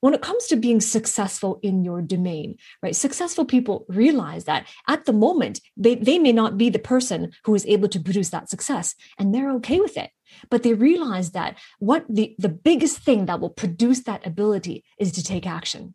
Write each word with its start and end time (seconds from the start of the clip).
when 0.00 0.14
it 0.14 0.22
comes 0.22 0.46
to 0.46 0.56
being 0.56 0.80
successful 0.80 1.58
in 1.62 1.84
your 1.84 2.02
domain, 2.02 2.56
right? 2.82 2.96
Successful 2.96 3.44
people 3.44 3.86
realize 3.88 4.44
that 4.44 4.66
at 4.88 5.04
the 5.04 5.12
moment, 5.12 5.60
they, 5.76 5.94
they 5.94 6.18
may 6.18 6.32
not 6.32 6.58
be 6.58 6.70
the 6.70 6.78
person 6.78 7.32
who 7.44 7.54
is 7.54 7.66
able 7.66 7.88
to 7.88 8.00
produce 8.00 8.30
that 8.30 8.48
success, 8.48 8.94
and 9.18 9.34
they're 9.34 9.52
okay 9.52 9.80
with 9.80 9.96
it. 9.96 10.10
But 10.48 10.62
they 10.62 10.74
realize 10.74 11.32
that 11.32 11.58
what 11.78 12.04
the, 12.08 12.34
the 12.38 12.48
biggest 12.48 12.98
thing 12.98 13.26
that 13.26 13.40
will 13.40 13.50
produce 13.50 14.04
that 14.04 14.26
ability 14.26 14.84
is 14.98 15.12
to 15.12 15.22
take 15.22 15.46
action. 15.46 15.94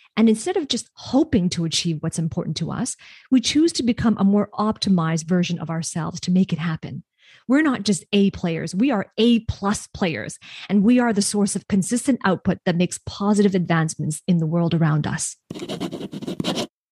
And 0.17 0.29
instead 0.29 0.57
of 0.57 0.67
just 0.67 0.89
hoping 0.95 1.49
to 1.49 1.65
achieve 1.65 1.97
what's 2.01 2.19
important 2.19 2.57
to 2.57 2.71
us, 2.71 2.95
we 3.31 3.41
choose 3.41 3.71
to 3.73 3.83
become 3.83 4.17
a 4.17 4.23
more 4.23 4.49
optimized 4.53 5.25
version 5.25 5.59
of 5.59 5.69
ourselves 5.69 6.19
to 6.21 6.31
make 6.31 6.51
it 6.51 6.59
happen. 6.59 7.03
We're 7.47 7.61
not 7.61 7.83
just 7.83 8.05
A 8.11 8.29
players, 8.31 8.75
we 8.75 8.91
are 8.91 9.11
A 9.17 9.39
plus 9.41 9.87
players, 9.87 10.37
and 10.69 10.83
we 10.83 10.99
are 10.99 11.13
the 11.13 11.21
source 11.21 11.55
of 11.55 11.67
consistent 11.67 12.19
output 12.25 12.59
that 12.65 12.75
makes 12.75 12.99
positive 13.05 13.55
advancements 13.55 14.21
in 14.27 14.37
the 14.37 14.45
world 14.45 14.73
around 14.73 15.07
us. 15.07 15.37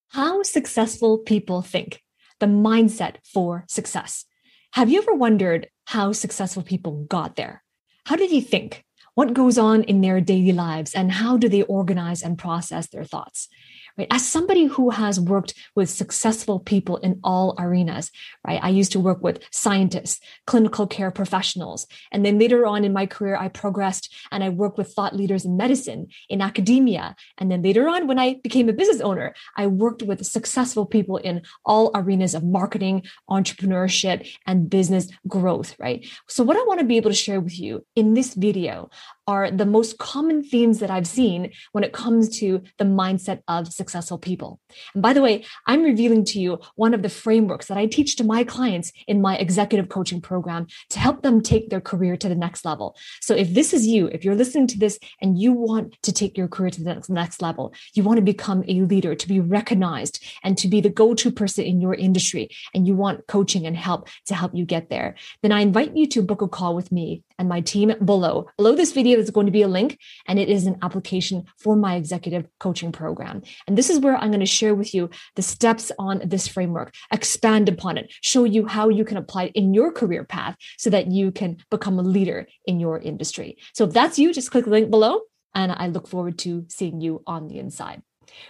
How 0.10 0.44
successful 0.44 1.20
people 1.20 1.62
think, 1.62 2.02
the 2.40 2.46
mindset 2.46 3.18
for 3.24 3.66
success. 3.68 4.26
Have 4.74 4.90
you 4.90 5.02
ever 5.02 5.14
wondered 5.14 5.68
how 5.86 6.14
successful 6.14 6.64
people 6.64 7.06
got 7.06 7.36
there? 7.36 7.64
How 8.06 8.16
did 8.16 8.32
you 8.32 8.42
think? 8.42 8.86
What 9.16 9.34
goes 9.34 9.58
on 9.58 9.84
in 9.84 10.02
their 10.02 10.22
daily 10.22 10.52
lives 10.52 10.94
and 10.94 11.12
how 11.12 11.38
do 11.38 11.50
they 11.50 11.64
organize 11.64 12.22
and 12.22 12.38
process 12.38 12.88
their 12.88 13.04
thoughts 13.04 13.50
right? 13.98 14.08
As 14.12 14.28
somebody 14.28 14.66
who 14.66 14.90
has 14.90 15.20
worked 15.20 15.54
with 15.76 15.90
successful 15.90 16.60
people 16.60 16.98
in 16.98 17.20
all 17.24 17.56
arenas 17.60 18.12
right? 18.46 18.60
I 18.64 18.70
used 18.70 18.92
to 18.94 19.00
work 19.00 19.24
with 19.24 19.44
scientists 19.52 20.20
clinical 20.48 20.88
care 20.88 21.12
professionals 21.12 21.88
and 22.12 22.26
then 22.26 22.40
later 22.40 22.66
on 22.66 22.84
in 22.84 22.94
my 22.94 23.06
career 23.06 23.36
i 23.36 23.48
progressed 23.48 24.14
and 24.32 24.44
i 24.44 24.50
worked 24.50 24.78
with 24.78 24.92
thought 24.94 25.16
leaders 25.16 25.46
in 25.46 25.58
medicine 25.58 26.08
in 26.30 26.42
academia 26.42 27.16
and 27.38 27.52
then 27.52 27.62
later 27.62 27.88
on 27.88 28.08
when 28.08 28.20
i 28.20 28.40
became 28.44 28.70
a 28.70 28.74
business 28.74 29.02
owner 29.02 29.34
i 29.58 29.68
worked 29.68 30.04
with 30.04 30.26
successful 30.26 30.86
people 30.86 31.18
in 31.18 31.42
all 31.66 31.92
arenas 31.96 32.34
of 32.34 32.44
marketing 32.44 33.04
entrepreneurship 33.30 34.28
and 34.46 34.70
business 34.70 35.08
growth 35.28 35.76
right? 35.80 36.08
So 36.28 36.44
what 36.44 36.58
i 36.58 36.64
want 36.64 36.80
to 36.80 36.86
be 36.86 36.98
able 36.98 37.12
to 37.12 37.16
share 37.16 37.42
with 37.42 37.60
you 37.60 37.86
in 37.96 38.14
this 38.14 38.34
video 38.34 38.90
are 39.30 39.52
the 39.52 39.66
most 39.78 40.00
common 40.00 40.42
themes 40.44 40.80
that 40.80 40.90
I've 40.90 41.06
seen 41.06 41.52
when 41.72 41.84
it 41.84 41.94
comes 41.94 42.40
to 42.40 42.64
the 42.80 42.84
mindset 42.84 43.44
of 43.48 43.72
successful 43.72 44.18
people. 44.18 44.60
And 44.96 45.04
by 45.04 45.14
the 45.14 45.22
way, 45.22 45.46
I'm 45.68 45.84
revealing 45.84 46.26
to 46.26 46.40
you 46.40 46.60
one 46.76 46.96
of 46.96 47.04
the 47.04 47.10
frameworks 47.10 47.68
that 47.68 47.78
I 47.78 47.86
teach 47.86 48.16
to 48.16 48.24
my 48.24 48.44
clients 48.44 48.92
in 49.06 49.22
my 49.22 49.38
executive 49.38 49.88
coaching 49.88 50.20
program 50.20 50.66
to 50.90 50.98
help 50.98 51.22
them 51.22 51.44
take 51.44 51.70
their 51.70 51.80
career 51.80 52.18
to 52.18 52.28
the 52.28 52.34
next 52.34 52.66
level. 52.66 52.96
So 53.22 53.36
if 53.36 53.54
this 53.54 53.72
is 53.72 53.86
you, 53.86 54.08
if 54.08 54.26
you're 54.26 54.34
listening 54.34 54.66
to 54.66 54.80
this 54.80 54.98
and 55.22 55.38
you 55.38 55.52
want 55.54 56.02
to 56.02 56.12
take 56.12 56.36
your 56.36 56.48
career 56.48 56.72
to 56.72 56.84
the 56.84 57.04
next 57.10 57.40
level, 57.40 57.72
you 57.94 58.02
want 58.02 58.18
to 58.18 58.24
become 58.24 58.64
a 58.68 58.82
leader, 58.82 59.14
to 59.14 59.28
be 59.28 59.40
recognized 59.40 60.26
and 60.44 60.58
to 60.58 60.68
be 60.68 60.82
the 60.82 60.90
go-to 60.90 61.32
person 61.32 61.66
in 61.66 61.80
your 61.80 61.94
industry, 61.94 62.50
and 62.74 62.88
you 62.88 62.96
want 62.96 63.28
coaching 63.28 63.68
and 63.68 63.78
help 63.78 64.08
to 64.26 64.34
help 64.34 64.56
you 64.56 64.66
get 64.66 64.90
there, 64.90 65.14
then 65.44 65.52
I 65.52 65.62
invite 65.62 65.96
you 65.96 66.08
to 66.08 66.24
book 66.24 66.42
a 66.42 66.48
call 66.48 66.74
with 66.76 66.92
me 66.92 67.22
and 67.40 67.50
my 67.50 67.62
team 67.62 67.92
below. 68.06 68.48
Below 68.58 68.76
this 68.76 68.92
video 68.92 69.18
is 69.18 69.32
going 69.32 69.48
to 69.48 69.52
be 69.52 69.64
a 69.64 69.68
link 69.68 69.98
and 70.28 70.38
it 70.38 70.50
is 70.50 70.68
an 70.68 70.78
application 70.84 71.46
for 71.58 71.76
my 71.76 71.96
executive 71.96 72.46
coaching 72.60 72.92
program. 72.92 73.42
And 73.66 73.78
this 73.78 73.90
is 73.90 74.00
where 74.00 74.16
I'm 74.16 74.30
going 74.30 74.42
to 74.42 74.46
share 74.46 74.76
with 74.76 74.94
you 74.94 75.10
the 75.36 75.42
steps 75.42 75.92
on 75.98 76.22
this 76.26 76.48
framework, 76.48 76.94
expand 77.12 77.70
upon 77.70 77.98
it, 77.98 78.14
show 78.22 78.44
you 78.44 78.68
how 78.68 78.90
you 78.90 79.06
can 79.06 79.18
apply 79.18 79.46
it 79.46 79.54
in 79.56 79.74
your 79.74 79.92
career 79.92 80.24
path 80.24 80.56
so 80.78 80.92
that 80.92 81.08
you 81.08 81.32
can 81.32 81.58
become 81.72 81.98
a 81.98 82.04
leader 82.04 82.46
in 82.68 82.80
your 82.80 83.00
industry. 83.00 83.58
So 83.74 83.86
if 83.86 83.94
that's 83.94 84.20
you, 84.20 84.34
just 84.34 84.52
click 84.52 84.66
the 84.66 84.72
link 84.72 84.92
below 84.92 85.22
and 85.56 85.72
I 85.72 85.88
look 85.88 86.08
forward 86.08 86.38
to 86.40 86.66
seeing 86.68 87.02
you 87.02 87.24
on 87.26 87.48
the 87.48 87.58
inside. 87.58 88.04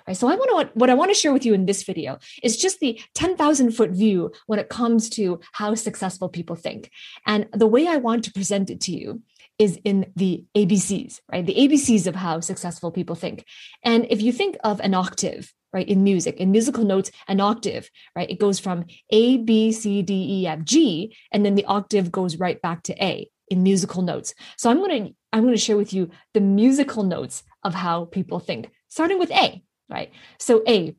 Right. 0.08 0.18
So 0.18 0.28
I 0.28 0.36
want 0.36 0.70
to 0.70 0.80
what 0.80 0.90
I 0.90 0.94
want 0.94 1.12
to 1.12 1.16
share 1.16 1.34
with 1.34 1.46
you 1.46 1.54
in 1.54 1.66
this 1.66 1.84
video 1.84 2.18
is 2.44 2.58
just 2.58 2.80
the 2.80 3.00
10,000 3.16 3.72
foot 3.72 3.92
view 3.92 4.32
when 4.48 4.60
it 4.60 4.70
comes 4.70 5.10
to 5.12 5.40
how 5.54 5.76
successful 5.76 6.30
people 6.30 6.56
think. 6.56 6.92
And 7.26 7.48
the 7.54 7.68
way 7.68 7.88
I 7.88 7.98
want 7.98 8.24
to 8.26 8.32
present 8.32 8.70
it 8.70 8.82
to 8.82 8.92
you 8.92 9.22
is 9.60 9.78
in 9.84 10.12
the 10.16 10.46
ABCs, 10.56 11.20
right? 11.32 11.46
The 11.46 11.56
ABCs 11.56 12.08
of 12.08 12.16
how 12.16 12.40
successful 12.40 12.92
people 12.92 13.16
think. 13.16 13.46
And 13.84 14.08
if 14.10 14.22
you 14.22 14.32
think 14.32 14.58
of 14.64 14.80
an 14.80 14.94
octave, 14.94 15.54
right, 15.74 15.88
in 15.88 16.04
music, 16.04 16.38
in 16.38 16.52
musical 16.52 16.86
notes, 16.86 17.12
an 17.28 17.42
octave, 17.42 17.90
right, 18.16 18.30
it 18.30 18.40
goes 18.40 18.60
from 18.60 18.86
A, 19.12 19.38
B, 19.38 19.72
C, 19.74 20.02
D, 20.02 20.42
E, 20.42 20.48
F, 20.48 20.64
G, 20.64 21.16
and 21.32 21.46
then 21.46 21.56
the 21.56 21.66
octave 21.66 22.12
goes 22.12 22.40
right 22.40 22.62
back 22.62 22.84
to 22.84 23.04
A 23.04 23.30
in 23.50 23.62
musical 23.64 24.02
notes. 24.02 24.34
So 24.58 24.70
I'm 24.70 24.78
going 24.78 25.08
to 25.08 25.14
I'm 25.32 25.44
going 25.44 25.54
to 25.54 25.62
share 25.62 25.78
with 25.78 25.94
you 25.94 26.10
the 26.34 26.42
musical 26.42 27.04
notes 27.04 27.44
of 27.64 27.76
how 27.76 28.06
people 28.06 28.40
think, 28.40 28.72
starting 28.88 29.20
with 29.20 29.32
A, 29.32 29.62
right? 29.90 30.12
So, 30.38 30.64
A, 30.68 30.96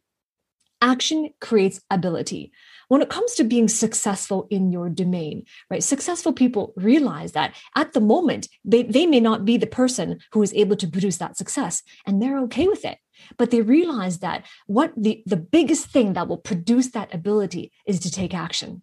action 0.83 1.31
creates 1.41 1.81
ability. 1.91 2.53
When 2.89 3.03
it 3.03 3.09
comes 3.09 3.35
to 3.35 3.45
being 3.45 3.69
successful 3.69 4.49
in 4.51 4.73
your 4.73 4.89
domain, 4.89 5.45
right? 5.71 5.83
Successful 5.83 6.33
people 6.33 6.73
realize 6.77 7.33
that 7.33 7.55
at 7.77 7.93
the 7.93 8.01
moment, 8.01 8.49
they, 8.65 8.83
they 8.83 9.07
may 9.07 9.21
not 9.21 9.45
be 9.45 9.57
the 9.57 9.67
person 9.67 10.19
who 10.33 10.43
is 10.43 10.53
able 10.55 10.77
to 10.77 10.89
produce 10.89 11.19
that 11.19 11.37
success, 11.37 11.83
and 12.07 12.21
they're 12.21 12.41
okay 12.41 12.67
with 12.67 12.85
it. 12.85 12.99
But 13.37 13.51
they 13.51 13.61
realize 13.61 14.19
that 14.21 14.47
what 14.67 14.93
the, 14.97 15.23
the 15.27 15.37
biggest 15.37 15.87
thing 15.87 16.15
that 16.15 16.27
will 16.27 16.39
produce 16.39 16.91
that 16.93 17.15
ability 17.15 17.71
is 17.87 18.01
to 18.01 18.11
take 18.11 18.35
action 18.35 18.83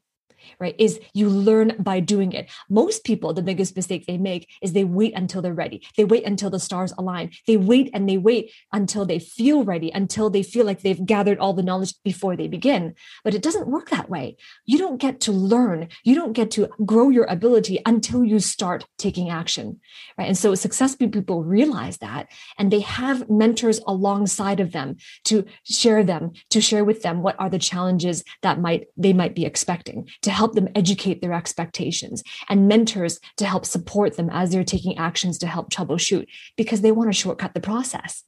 right? 0.60 0.76
Is 0.78 1.00
you 1.14 1.30
learn 1.30 1.74
by 1.80 2.00
doing 2.00 2.34
it. 2.34 2.50
Most 2.70 3.04
people, 3.04 3.34
the 3.34 3.42
biggest 3.42 3.76
mistake 3.76 4.06
they 4.06 4.18
make 4.18 4.50
is 4.62 4.74
they 4.74 4.84
wait 4.84 5.14
until 5.16 5.42
they're 5.42 5.54
ready. 5.54 5.82
They 5.96 6.06
wait 6.06 6.26
until 6.26 6.50
the 6.50 6.60
stars 6.60 6.94
align. 6.98 7.32
They 7.46 7.58
wait 7.58 7.90
and 7.94 8.08
they 8.08 8.18
wait 8.18 8.52
until 8.72 9.06
they 9.06 9.20
feel 9.20 9.64
ready, 9.64 9.92
until 9.92 10.30
they 10.30 10.44
feel 10.44 10.66
like 10.66 10.82
they've 10.82 11.06
gathered 11.06 11.40
all 11.40 11.54
the 11.54 11.64
knowledge 11.64 11.94
before 12.04 12.36
they 12.36 12.48
begin. 12.48 12.96
But 13.24 13.34
it 13.34 13.42
doesn't 13.42 13.68
work 13.68 13.90
that 13.90 14.10
way. 14.10 14.38
You 14.66 14.78
don't 14.78 14.98
get 14.98 15.20
to 15.22 15.32
learn. 15.32 15.90
You 16.04 16.16
don't 16.16 16.34
get 16.34 16.52
to 16.52 16.70
grow 16.86 17.10
your 17.10 17.26
ability 17.26 17.80
until 17.86 18.24
you 18.24 18.40
start 18.40 18.86
taking 18.98 19.30
action, 19.30 19.80
right? 20.18 20.28
And 20.28 20.38
so 20.38 20.56
successful 20.56 21.10
people 21.10 21.44
realize 21.44 21.98
that 21.98 22.28
and 22.58 22.72
they 22.72 22.80
have 22.82 23.30
mentors 23.30 23.80
alongside 23.86 24.60
of 24.60 24.72
them 24.72 24.98
to 25.26 25.46
share 25.64 26.04
them, 26.04 26.32
to 26.50 26.62
share 26.62 26.84
with 26.84 27.02
them 27.02 27.22
what 27.22 27.36
are 27.40 27.50
the 27.50 27.60
challenges 27.60 28.24
that 28.42 28.60
might 28.60 28.88
they 28.96 29.14
might 29.14 29.36
be 29.36 29.46
expecting 29.46 30.10
to 30.22 30.32
help 30.38 30.54
them 30.54 30.70
educate 30.76 31.22
their 31.22 31.34
expectations 31.34 32.24
and 32.50 32.68
mentors 32.68 33.20
to 33.38 33.46
help 33.46 33.66
support 33.66 34.16
them 34.18 34.30
as 34.32 34.52
they're 34.52 34.64
taking 34.64 34.98
actions 34.98 35.38
to 35.40 35.48
help 35.48 35.70
troubleshoot 35.70 36.26
because 36.56 36.82
they 36.82 36.92
want 36.92 37.10
to 37.10 37.22
shortcut 37.22 37.54
the 37.54 37.68
process 37.72 38.24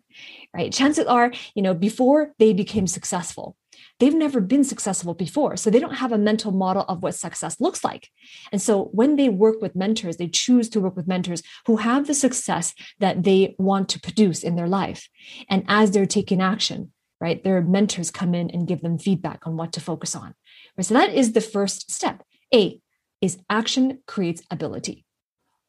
right? 0.56 0.74
Chances 0.74 1.06
are 1.06 1.32
you 1.56 1.62
know 1.62 1.74
before 1.74 2.34
they 2.40 2.54
became 2.54 2.88
successful 2.88 3.56
they've 4.00 4.16
never 4.16 4.40
been 4.42 4.64
successful 4.64 5.14
before. 5.14 5.58
So 5.58 5.70
they 5.70 5.80
don't 5.80 5.96
have 5.96 6.12
a 6.12 6.18
mental 6.18 6.52
model 6.52 6.86
of 6.88 7.04
what 7.04 7.16
success 7.16 7.60
looks 7.60 7.84
like. 7.84 8.10
And 8.52 8.62
so 8.62 8.86
when 8.94 9.16
they 9.16 9.30
work 9.30 9.62
with 9.62 9.76
mentors 9.76 10.18
they 10.18 10.28
choose 10.28 10.70
to 10.70 10.82
work 10.82 10.96
with 10.96 11.08
mentors 11.08 11.44
who 11.66 11.78
have 11.78 12.08
the 12.08 12.14
success 12.14 12.74
that 13.00 13.24
they 13.24 13.56
want 13.58 13.90
to 13.90 14.00
produce 14.00 14.44
in 14.44 14.56
their 14.56 14.68
life. 14.68 15.10
And 15.50 15.64
as 15.68 15.92
they're 15.92 16.06
taking 16.06 16.42
action 16.42 16.92
right 17.22 17.44
their 17.44 17.62
mentors 17.62 18.12
come 18.12 18.34
in 18.34 18.50
and 18.50 18.68
give 18.68 18.82
them 18.82 18.98
feedback 18.98 19.46
on 19.46 19.58
what 19.58 19.74
to 19.74 19.82
focus 19.82 20.16
on 20.16 20.34
Right? 20.80 20.86
So 20.86 20.94
that 20.94 21.14
is 21.14 21.34
the 21.34 21.42
first 21.42 21.92
step. 21.92 22.24
A 22.56 22.80
is 23.20 23.38
action 23.50 24.00
creates 24.08 24.42
ability. 24.50 25.06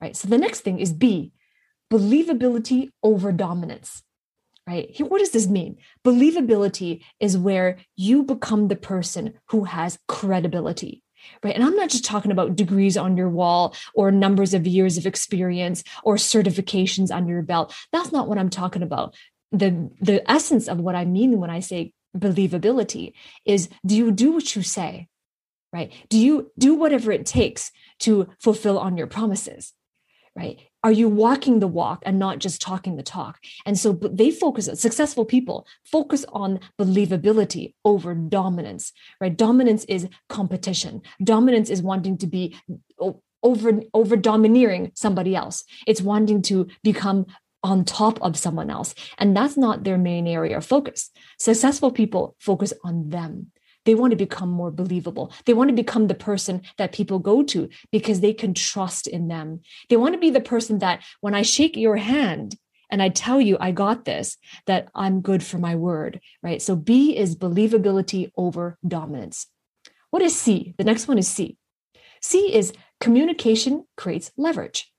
Right. 0.00 0.14
So 0.16 0.28
the 0.28 0.38
next 0.38 0.60
thing 0.60 0.78
is 0.78 0.92
B, 0.92 1.32
believability 1.92 2.90
over 3.02 3.32
dominance. 3.32 4.04
right? 4.68 4.94
What 5.00 5.18
does 5.18 5.32
this 5.32 5.48
mean? 5.48 5.78
Believability 6.04 7.02
is 7.18 7.36
where 7.36 7.78
you 7.96 8.22
become 8.22 8.68
the 8.68 8.76
person 8.76 9.34
who 9.48 9.64
has 9.64 9.98
credibility. 10.06 11.02
Right. 11.42 11.56
And 11.56 11.64
I'm 11.64 11.74
not 11.74 11.90
just 11.90 12.04
talking 12.04 12.30
about 12.30 12.54
degrees 12.54 12.96
on 12.96 13.16
your 13.16 13.28
wall 13.28 13.74
or 13.94 14.12
numbers 14.12 14.54
of 14.54 14.64
years 14.64 14.96
of 14.96 15.06
experience 15.06 15.82
or 16.04 16.14
certifications 16.14 17.10
under 17.10 17.32
your 17.32 17.42
belt. 17.42 17.74
That's 17.92 18.12
not 18.12 18.28
what 18.28 18.38
I'm 18.38 18.48
talking 18.48 18.82
about. 18.82 19.16
The, 19.50 19.90
the 20.00 20.22
essence 20.30 20.68
of 20.68 20.78
what 20.78 20.94
I 20.94 21.04
mean 21.04 21.40
when 21.40 21.50
I 21.50 21.58
say 21.58 21.92
believability 22.16 23.12
is 23.44 23.68
do 23.84 23.96
you 23.96 24.10
do 24.10 24.32
what 24.32 24.54
you 24.56 24.62
say? 24.62 25.08
Right. 25.72 25.92
Do 26.08 26.18
you 26.18 26.50
do 26.58 26.74
whatever 26.74 27.12
it 27.12 27.26
takes 27.26 27.70
to 28.00 28.28
fulfill 28.40 28.78
on 28.78 28.96
your 28.96 29.06
promises? 29.06 29.72
Right 30.34 30.58
are 30.82 30.92
you 30.92 31.08
walking 31.08 31.60
the 31.60 31.66
walk 31.66 32.02
and 32.06 32.18
not 32.18 32.38
just 32.38 32.60
talking 32.60 32.96
the 32.96 33.02
talk 33.02 33.38
and 33.66 33.78
so 33.78 33.92
they 33.92 34.30
focus 34.30 34.68
successful 34.80 35.24
people 35.24 35.66
focus 35.84 36.24
on 36.32 36.60
believability 36.78 37.74
over 37.84 38.14
dominance 38.14 38.92
right 39.20 39.36
dominance 39.36 39.84
is 39.84 40.08
competition 40.28 41.02
dominance 41.22 41.70
is 41.70 41.82
wanting 41.82 42.16
to 42.16 42.26
be 42.26 42.56
over 43.42 43.80
over 43.94 44.16
domineering 44.16 44.90
somebody 44.94 45.34
else 45.34 45.64
it's 45.86 46.02
wanting 46.02 46.42
to 46.42 46.66
become 46.82 47.26
on 47.62 47.84
top 47.84 48.20
of 48.22 48.36
someone 48.36 48.70
else 48.70 48.94
and 49.18 49.36
that's 49.36 49.56
not 49.56 49.84
their 49.84 49.98
main 49.98 50.26
area 50.26 50.56
of 50.56 50.64
focus 50.64 51.10
successful 51.38 51.90
people 51.90 52.36
focus 52.38 52.72
on 52.84 53.08
them 53.10 53.50
they 53.86 53.94
want 53.94 54.10
to 54.10 54.16
become 54.16 54.50
more 54.50 54.70
believable. 54.70 55.32
They 55.46 55.54
want 55.54 55.70
to 55.70 55.74
become 55.74 56.06
the 56.06 56.14
person 56.14 56.62
that 56.76 56.92
people 56.92 57.18
go 57.18 57.42
to 57.44 57.68
because 57.90 58.20
they 58.20 58.32
can 58.32 58.52
trust 58.52 59.06
in 59.06 59.28
them. 59.28 59.60
They 59.88 59.96
want 59.96 60.14
to 60.14 60.20
be 60.20 60.30
the 60.30 60.40
person 60.40 60.80
that 60.80 61.02
when 61.20 61.34
I 61.34 61.42
shake 61.42 61.76
your 61.76 61.96
hand, 61.96 62.56
and 62.90 63.02
I 63.02 63.08
tell 63.08 63.40
you, 63.40 63.56
I 63.60 63.70
got 63.70 64.04
this, 64.04 64.36
that 64.66 64.88
I'm 64.94 65.20
good 65.20 65.42
for 65.42 65.58
my 65.58 65.76
word, 65.76 66.20
right? 66.42 66.60
So 66.60 66.74
B 66.74 67.16
is 67.16 67.36
believability 67.36 68.32
over 68.36 68.78
dominance. 68.86 69.46
What 70.10 70.22
is 70.22 70.36
C? 70.36 70.74
The 70.76 70.84
next 70.84 71.06
one 71.06 71.18
is 71.18 71.28
C. 71.28 71.56
C 72.20 72.52
is 72.52 72.72
communication 72.98 73.84
creates 73.96 74.32
leverage. 74.36 74.89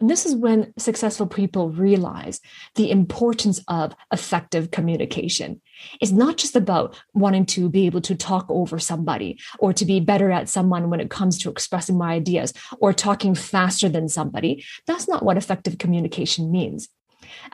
And 0.00 0.08
this 0.08 0.24
is 0.26 0.34
when 0.34 0.72
successful 0.78 1.26
people 1.26 1.70
realize 1.70 2.40
the 2.74 2.90
importance 2.90 3.62
of 3.68 3.94
effective 4.12 4.70
communication. 4.70 5.60
It's 6.00 6.12
not 6.12 6.36
just 6.36 6.56
about 6.56 7.00
wanting 7.14 7.46
to 7.46 7.68
be 7.68 7.86
able 7.86 8.00
to 8.02 8.14
talk 8.14 8.46
over 8.48 8.78
somebody 8.78 9.38
or 9.58 9.72
to 9.72 9.84
be 9.84 10.00
better 10.00 10.30
at 10.30 10.48
someone 10.48 10.90
when 10.90 11.00
it 11.00 11.10
comes 11.10 11.38
to 11.38 11.50
expressing 11.50 11.98
my 11.98 12.14
ideas 12.14 12.52
or 12.78 12.92
talking 12.92 13.34
faster 13.34 13.88
than 13.88 14.08
somebody. 14.08 14.64
That's 14.86 15.08
not 15.08 15.22
what 15.22 15.36
effective 15.36 15.78
communication 15.78 16.50
means. 16.50 16.88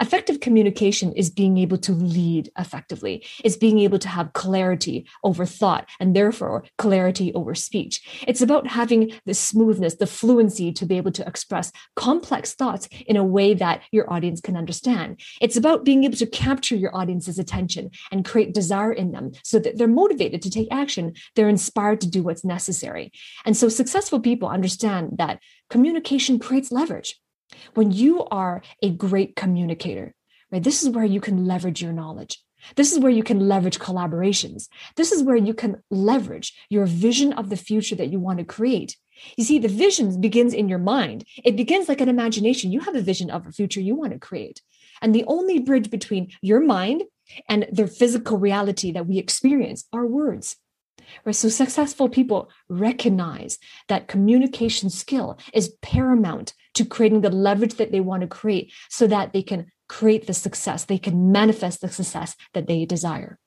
Effective 0.01 0.41
communication 0.41 1.13
is 1.13 1.31
being 1.31 1.59
able 1.59 1.79
to 1.79 1.93
lead 1.93 2.51
effectively. 2.59 3.25
It's 3.45 3.57
being 3.57 3.79
able 3.81 3.99
to 3.99 4.09
have 4.09 4.33
clarity 4.33 5.07
over 5.25 5.47
thought 5.47 5.89
and 6.01 6.15
therefore 6.15 6.65
clarity 6.79 7.33
over 7.35 7.55
speech. 7.55 8.25
It's 8.27 8.41
about 8.41 8.67
having 8.67 9.13
the 9.25 9.35
smoothness, 9.35 9.97
the 9.97 10.07
fluency 10.07 10.73
to 10.73 10.87
be 10.87 10.97
able 10.97 11.13
to 11.13 11.27
express 11.27 11.73
complex 11.95 12.55
thoughts 12.55 12.89
in 13.07 13.17
a 13.17 13.25
way 13.25 13.55
that 13.55 13.83
your 13.91 14.11
audience 14.13 14.41
can 14.41 14.57
understand. 14.57 15.21
It's 15.41 15.57
about 15.57 15.85
being 15.85 16.05
able 16.05 16.17
to 16.17 16.27
capture 16.27 16.77
your 16.77 16.95
audience's 16.97 17.39
attention 17.39 17.91
and 18.11 18.25
create 18.25 18.55
desire 18.55 18.93
in 18.93 19.13
them 19.13 19.33
so 19.43 19.59
that 19.59 19.79
they're 19.79 19.89
motivated 19.89 20.43
to 20.43 20.51
take 20.51 20.69
action. 20.71 21.15
They're 21.35 21.49
inspired 21.49 22.01
to 22.03 22.11
do 22.11 22.23
what's 22.23 22.45
necessary. 22.45 23.13
And 23.45 23.57
so 23.57 23.69
successful 23.69 24.21
people 24.21 24.49
understand 24.49 25.19
that 25.19 25.41
communication 25.71 26.39
creates 26.39 26.73
leverage. 26.73 27.19
When 27.75 27.91
you 27.91 28.25
are 28.25 28.63
a 28.83 28.91
great 28.91 29.37
communicator, 29.37 30.15
right, 30.51 30.63
this 30.63 30.83
is 30.83 30.91
where 30.91 31.05
you 31.05 31.21
can 31.21 31.47
leverage 31.47 31.83
your 31.83 31.93
knowledge. 31.93 32.39
This 32.75 32.93
is 32.93 32.99
where 32.99 33.13
you 33.13 33.23
can 33.23 33.49
leverage 33.49 33.79
collaborations. 33.79 34.69
This 34.97 35.13
is 35.13 35.23
where 35.23 35.37
you 35.37 35.55
can 35.55 35.83
leverage 35.91 36.53
your 36.69 36.87
vision 36.87 37.33
of 37.33 37.49
the 37.49 37.57
future 37.57 37.95
that 37.97 38.11
you 38.11 38.19
want 38.19 38.39
to 38.39 38.45
create. 38.45 38.97
You 39.37 39.45
see, 39.45 39.59
the 39.59 39.69
vision 39.69 40.21
begins 40.21 40.53
in 40.53 40.69
your 40.69 40.79
mind. 40.79 41.25
It 41.45 41.57
begins 41.57 41.89
like 41.89 42.01
an 42.01 42.09
imagination. 42.09 42.73
You 42.73 42.81
have 42.81 42.97
a 42.97 43.01
vision 43.01 43.31
of 43.31 43.47
a 43.47 43.53
future 43.53 43.81
you 43.81 43.95
want 43.95 44.13
to 44.13 44.19
create. 44.19 44.61
And 45.01 45.15
the 45.15 45.25
only 45.27 45.59
bridge 45.59 45.91
between 45.91 46.33
your 46.43 46.61
mind 46.61 47.05
and 47.49 47.67
the 47.73 47.87
physical 47.87 48.39
reality 48.39 48.93
that 48.93 49.07
we 49.07 49.19
experience 49.19 49.85
are 49.93 50.07
words. 50.07 50.57
Right? 51.25 51.35
So 51.35 51.49
successful 51.49 52.09
people 52.09 52.51
recognize 52.69 53.59
that 53.89 54.09
communication 54.09 54.91
skill 54.91 55.39
is 55.53 55.77
paramount 55.83 56.53
to 56.77 56.85
creating 56.85 57.21
the 57.21 57.31
leverage 57.31 57.75
that 57.75 57.93
they 57.93 58.01
want 58.01 58.23
to 58.23 58.27
create 58.27 58.73
so 58.89 59.07
that 59.07 59.33
they 59.33 59.43
can 59.43 59.67
create 59.89 60.27
the 60.27 60.35
success, 60.35 60.85
they 60.85 60.99
can 60.99 61.33
manifest 61.33 61.81
the 61.81 61.89
success 61.89 62.37
that 62.55 62.67
they 62.67 62.85
desire. 62.85 63.39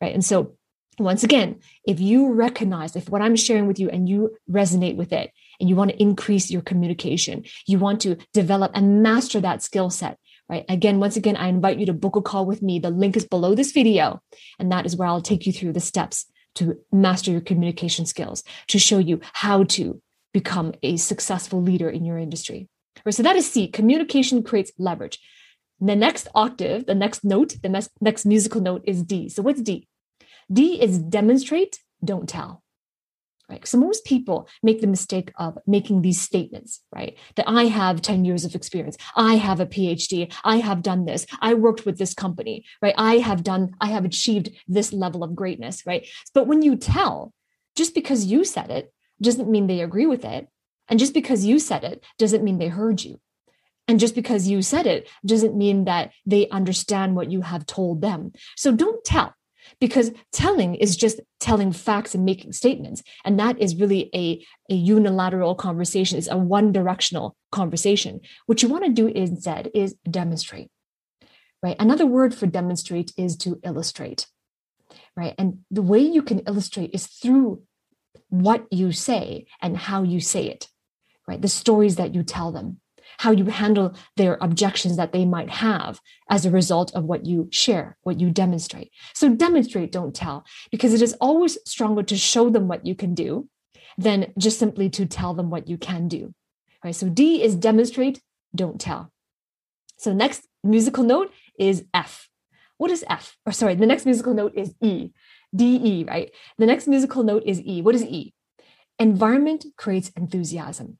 Right. 0.00 0.14
And 0.14 0.24
so 0.24 0.56
once 0.98 1.22
again, 1.22 1.60
if 1.86 2.00
you 2.00 2.32
recognize 2.32 2.96
if 2.96 3.08
what 3.08 3.20
I'm 3.20 3.36
sharing 3.36 3.66
with 3.66 3.78
you 3.78 3.90
and 3.90 4.08
you 4.08 4.36
resonate 4.50 4.96
with 4.96 5.12
it 5.12 5.30
and 5.60 5.68
you 5.68 5.76
want 5.76 5.90
to 5.90 6.02
increase 6.02 6.50
your 6.50 6.62
communication, 6.62 7.44
you 7.66 7.78
want 7.78 8.00
to 8.02 8.16
develop 8.32 8.72
and 8.74 9.02
master 9.02 9.40
that 9.40 9.62
skill 9.62 9.90
set, 9.90 10.18
right? 10.48 10.64
Again, 10.68 10.98
once 10.98 11.16
again, 11.16 11.36
I 11.36 11.48
invite 11.48 11.78
you 11.78 11.86
to 11.86 11.92
book 11.92 12.16
a 12.16 12.22
call 12.22 12.46
with 12.46 12.62
me. 12.62 12.78
The 12.78 12.90
link 12.90 13.16
is 13.16 13.26
below 13.26 13.54
this 13.54 13.72
video, 13.72 14.22
and 14.58 14.72
that 14.72 14.86
is 14.86 14.96
where 14.96 15.08
I'll 15.08 15.20
take 15.20 15.46
you 15.46 15.52
through 15.52 15.74
the 15.74 15.80
steps 15.80 16.24
to 16.54 16.78
master 16.90 17.30
your 17.30 17.42
communication 17.42 18.06
skills, 18.06 18.42
to 18.68 18.78
show 18.78 18.98
you 18.98 19.20
how 19.34 19.64
to 19.64 20.00
become 20.40 20.74
a 20.82 20.98
successful 20.98 21.62
leader 21.62 21.88
in 21.88 22.04
your 22.04 22.18
industry. 22.18 22.68
Right, 23.04 23.14
so 23.14 23.22
that 23.22 23.36
is 23.36 23.50
C. 23.50 23.68
Communication 23.68 24.42
creates 24.42 24.70
leverage. 24.78 25.18
The 25.80 25.96
next 25.96 26.28
octave, 26.34 26.84
the 26.84 26.94
next 26.94 27.24
note, 27.24 27.54
the 27.62 27.70
mes- 27.70 27.88
next 28.02 28.26
musical 28.26 28.60
note 28.60 28.82
is 28.84 29.02
D. 29.02 29.30
So 29.30 29.40
what's 29.42 29.62
D? 29.62 29.88
D 30.52 30.58
is 30.86 30.98
demonstrate, 30.98 31.80
don't 32.04 32.28
tell 32.28 32.62
right? 33.48 33.64
So 33.64 33.78
most 33.78 34.04
people 34.04 34.48
make 34.60 34.80
the 34.80 34.88
mistake 34.88 35.30
of 35.38 35.56
making 35.68 36.02
these 36.02 36.20
statements, 36.20 36.82
right? 36.92 37.16
That 37.36 37.48
I 37.48 37.66
have 37.66 38.02
10 38.02 38.24
years 38.24 38.44
of 38.44 38.56
experience. 38.56 38.96
I 39.14 39.36
have 39.36 39.60
a 39.60 39.66
PhD. 39.66 40.32
I 40.42 40.56
have 40.56 40.82
done 40.82 41.04
this. 41.04 41.26
I 41.40 41.54
worked 41.54 41.86
with 41.86 41.96
this 41.96 42.12
company, 42.12 42.64
right? 42.82 42.94
I 42.98 43.18
have 43.18 43.44
done, 43.44 43.76
I 43.80 43.86
have 43.90 44.04
achieved 44.04 44.50
this 44.66 44.92
level 44.92 45.22
of 45.22 45.36
greatness, 45.36 45.86
right? 45.86 46.08
But 46.34 46.48
when 46.48 46.62
you 46.62 46.74
tell, 46.74 47.32
just 47.76 47.94
because 47.94 48.24
you 48.24 48.42
said 48.42 48.70
it 48.70 48.92
doesn't 49.20 49.50
mean 49.50 49.66
they 49.66 49.80
agree 49.80 50.06
with 50.06 50.24
it. 50.24 50.48
And 50.88 50.98
just 50.98 51.14
because 51.14 51.44
you 51.44 51.58
said 51.58 51.84
it 51.84 52.04
doesn't 52.18 52.44
mean 52.44 52.58
they 52.58 52.68
heard 52.68 53.02
you. 53.02 53.20
And 53.88 54.00
just 54.00 54.14
because 54.14 54.48
you 54.48 54.62
said 54.62 54.86
it 54.86 55.08
doesn't 55.24 55.56
mean 55.56 55.84
that 55.84 56.12
they 56.24 56.48
understand 56.48 57.14
what 57.14 57.30
you 57.30 57.42
have 57.42 57.66
told 57.66 58.02
them. 58.02 58.32
So 58.56 58.72
don't 58.72 59.04
tell 59.04 59.34
because 59.80 60.12
telling 60.32 60.74
is 60.74 60.96
just 60.96 61.20
telling 61.40 61.72
facts 61.72 62.14
and 62.14 62.24
making 62.24 62.52
statements 62.52 63.02
and 63.24 63.38
that 63.38 63.60
is 63.60 63.76
really 63.76 64.10
a, 64.14 64.44
a 64.70 64.74
unilateral 64.74 65.54
conversation 65.54 66.18
it's 66.18 66.30
a 66.30 66.36
one 66.36 66.72
directional 66.72 67.36
conversation 67.52 68.20
what 68.46 68.62
you 68.62 68.68
want 68.68 68.84
to 68.84 68.90
do 68.90 69.06
instead 69.08 69.70
is 69.74 69.94
demonstrate 70.08 70.68
right 71.62 71.76
another 71.78 72.06
word 72.06 72.34
for 72.34 72.46
demonstrate 72.46 73.12
is 73.16 73.36
to 73.36 73.58
illustrate 73.64 74.26
right 75.16 75.34
and 75.38 75.58
the 75.70 75.82
way 75.82 76.00
you 76.00 76.22
can 76.22 76.40
illustrate 76.40 76.90
is 76.92 77.06
through 77.06 77.62
what 78.28 78.66
you 78.70 78.92
say 78.92 79.46
and 79.60 79.76
how 79.76 80.02
you 80.02 80.20
say 80.20 80.46
it 80.46 80.68
right 81.28 81.42
the 81.42 81.48
stories 81.48 81.96
that 81.96 82.14
you 82.14 82.22
tell 82.22 82.52
them 82.52 82.80
how 83.18 83.30
you 83.30 83.46
handle 83.46 83.94
their 84.16 84.36
objections 84.40 84.96
that 84.96 85.12
they 85.12 85.24
might 85.24 85.50
have 85.50 86.00
as 86.28 86.44
a 86.44 86.50
result 86.50 86.94
of 86.94 87.04
what 87.04 87.24
you 87.24 87.48
share, 87.50 87.96
what 88.02 88.20
you 88.20 88.30
demonstrate. 88.30 88.90
So 89.14 89.28
demonstrate, 89.34 89.92
don't 89.92 90.14
tell, 90.14 90.44
because 90.70 90.92
it 90.92 91.02
is 91.02 91.14
always 91.14 91.58
stronger 91.64 92.02
to 92.04 92.16
show 92.16 92.50
them 92.50 92.68
what 92.68 92.86
you 92.86 92.94
can 92.94 93.14
do 93.14 93.48
than 93.96 94.32
just 94.38 94.58
simply 94.58 94.90
to 94.90 95.06
tell 95.06 95.34
them 95.34 95.50
what 95.50 95.68
you 95.68 95.78
can 95.78 96.08
do. 96.08 96.34
Right. 96.84 96.94
So 96.94 97.08
D 97.08 97.42
is 97.42 97.56
demonstrate, 97.56 98.20
don't 98.54 98.80
tell. 98.80 99.12
So 99.96 100.12
next 100.12 100.46
musical 100.62 101.04
note 101.04 101.32
is 101.58 101.84
F. 101.94 102.28
What 102.76 102.90
is 102.90 103.04
F? 103.08 103.38
Or 103.46 103.52
sorry, 103.52 103.74
the 103.74 103.86
next 103.86 104.04
musical 104.04 104.34
note 104.34 104.52
is 104.54 104.74
E. 104.82 105.10
D 105.54 105.80
E, 105.82 106.04
right? 106.04 106.30
The 106.58 106.66
next 106.66 106.86
musical 106.86 107.22
note 107.22 107.44
is 107.46 107.60
E. 107.60 107.82
What 107.82 107.94
is 107.94 108.04
E? 108.04 108.32
Environment 108.98 109.64
creates 109.76 110.10
enthusiasm 110.16 110.98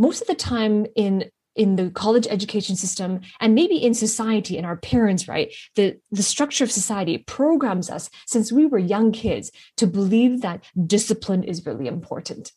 most 0.00 0.22
of 0.22 0.26
the 0.26 0.34
time 0.34 0.86
in 0.96 1.30
in 1.56 1.76
the 1.76 1.90
college 1.90 2.26
education 2.30 2.74
system 2.74 3.20
and 3.40 3.54
maybe 3.54 3.76
in 3.76 3.92
society 3.92 4.56
and 4.56 4.64
our 4.64 4.76
parents 4.76 5.28
right 5.28 5.52
the 5.76 5.96
the 6.10 6.22
structure 6.22 6.64
of 6.64 6.72
society 6.72 7.18
programs 7.18 7.90
us 7.90 8.08
since 8.26 8.50
we 8.50 8.64
were 8.66 8.78
young 8.78 9.12
kids 9.12 9.52
to 9.76 9.86
believe 9.86 10.40
that 10.40 10.64
discipline 10.86 11.44
is 11.44 11.66
really 11.66 11.86
important 11.86 12.52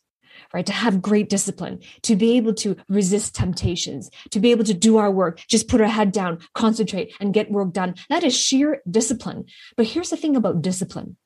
right? 0.54 0.64
To 0.66 0.72
have 0.72 1.02
great 1.02 1.28
discipline 1.28 1.80
to 2.02 2.14
be 2.14 2.36
able 2.36 2.54
to 2.54 2.76
resist 2.88 3.34
temptations 3.34 4.10
to 4.30 4.40
be 4.40 4.52
able 4.52 4.64
to 4.64 4.74
do 4.74 4.96
our 4.96 5.10
work 5.10 5.40
just 5.48 5.68
put 5.68 5.80
our 5.80 5.88
head 5.88 6.12
down 6.12 6.38
concentrate 6.54 7.12
and 7.20 7.34
get 7.34 7.50
work 7.50 7.72
done. 7.72 7.94
That 8.08 8.24
is 8.24 8.36
sheer 8.36 8.80
discipline. 8.88 9.46
But 9.76 9.86
here's 9.86 10.10
the 10.10 10.16
thing 10.16 10.36
about 10.36 10.62
discipline. 10.62 11.16